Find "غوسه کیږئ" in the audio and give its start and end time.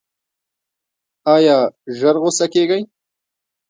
2.21-2.81